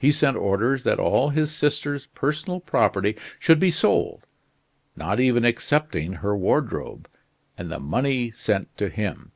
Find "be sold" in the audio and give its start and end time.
3.60-4.26